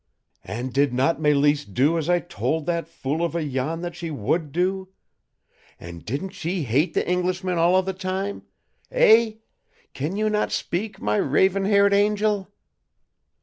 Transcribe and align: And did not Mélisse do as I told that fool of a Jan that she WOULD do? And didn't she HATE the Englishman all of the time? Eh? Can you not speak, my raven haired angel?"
And 0.43 0.73
did 0.73 0.95
not 0.95 1.19
Mélisse 1.19 1.71
do 1.71 1.95
as 1.95 2.09
I 2.09 2.17
told 2.21 2.65
that 2.65 2.87
fool 2.87 3.23
of 3.23 3.35
a 3.35 3.45
Jan 3.47 3.81
that 3.81 3.95
she 3.95 4.09
WOULD 4.09 4.51
do? 4.51 4.89
And 5.79 6.03
didn't 6.03 6.29
she 6.31 6.63
HATE 6.63 6.95
the 6.95 7.07
Englishman 7.07 7.59
all 7.59 7.75
of 7.77 7.85
the 7.85 7.93
time? 7.93 8.41
Eh? 8.89 9.33
Can 9.93 10.15
you 10.15 10.27
not 10.27 10.51
speak, 10.51 10.99
my 10.99 11.17
raven 11.17 11.65
haired 11.65 11.93
angel?" 11.93 12.47